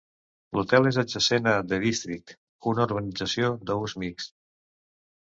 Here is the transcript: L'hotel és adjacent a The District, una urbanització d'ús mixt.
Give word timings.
L'hotel 0.59 0.89
és 0.91 0.95
adjacent 1.01 1.49
a 1.51 1.53
The 1.73 1.79
District, 1.83 2.33
una 2.71 2.87
urbanització 2.87 3.51
d'ús 3.71 3.95
mixt. 4.05 4.35